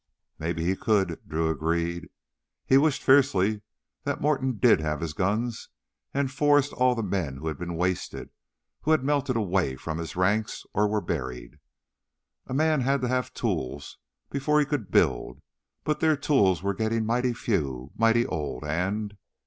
[0.39, 2.09] "Maybe he could," Drew agreed.
[2.65, 3.61] He wished fiercely
[4.03, 5.69] that Morton did have his guns
[6.11, 8.31] and Forrest all the men who had been wasted,
[8.81, 11.59] who had melted away from his ranks or were buried.
[12.47, 13.99] A man had to have tools
[14.31, 15.39] before he could build,
[15.83, 19.15] but their tools were getting mighty few, mighty old, and....